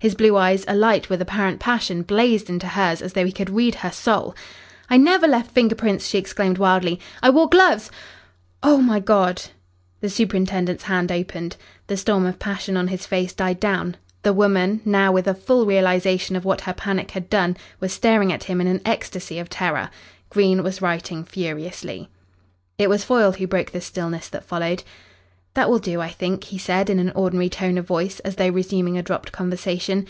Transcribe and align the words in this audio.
His 0.00 0.14
blue 0.14 0.36
eyes, 0.36 0.64
alight 0.68 1.10
with 1.10 1.20
apparent 1.20 1.58
passion, 1.58 2.02
blazed 2.02 2.48
into 2.48 2.68
hers 2.68 3.02
as 3.02 3.14
though 3.14 3.26
he 3.26 3.32
could 3.32 3.50
read 3.50 3.74
her 3.74 3.90
soul. 3.90 4.32
"I 4.88 4.96
never 4.96 5.26
left 5.26 5.50
finger 5.50 5.74
prints," 5.74 6.06
she 6.06 6.18
exclaimed 6.18 6.56
wildly. 6.56 7.00
"I 7.20 7.30
wore 7.30 7.48
gloves.... 7.48 7.90
Oh, 8.62 8.76
my 8.78 9.00
God!" 9.00 9.42
The 10.00 10.08
superintendent's 10.08 10.84
hand 10.84 11.10
opened. 11.10 11.56
The 11.88 11.96
storm 11.96 12.26
of 12.26 12.38
passion 12.38 12.76
on 12.76 12.86
his 12.86 13.06
face 13.06 13.32
died 13.32 13.58
down. 13.58 13.96
The 14.22 14.32
woman, 14.32 14.82
now 14.84 15.10
with 15.10 15.26
a 15.26 15.34
full 15.34 15.66
realisation 15.66 16.36
of 16.36 16.44
what 16.44 16.60
her 16.60 16.72
panic 16.74 17.10
had 17.10 17.28
done, 17.28 17.56
was 17.80 17.92
staring 17.92 18.32
at 18.32 18.44
him 18.44 18.60
in 18.60 18.68
an 18.68 18.80
ecstasy 18.84 19.40
of 19.40 19.50
terror. 19.50 19.90
Green 20.30 20.62
was 20.62 20.80
writing 20.80 21.24
furiously. 21.24 22.08
It 22.78 22.88
was 22.88 23.02
Foyle 23.02 23.32
who 23.32 23.48
broke 23.48 23.72
the 23.72 23.80
stillness 23.80 24.28
that 24.28 24.44
followed. 24.44 24.84
"That 25.54 25.68
will 25.70 25.78
do, 25.80 26.00
I 26.00 26.10
think," 26.10 26.44
he 26.44 26.58
said 26.58 26.88
in 26.88 27.00
an 27.00 27.10
ordinary 27.16 27.48
tone 27.48 27.78
of 27.78 27.86
voice, 27.86 28.20
as 28.20 28.36
though 28.36 28.50
resuming 28.50 28.96
a 28.96 29.02
dropped 29.02 29.32
conversation. 29.32 30.06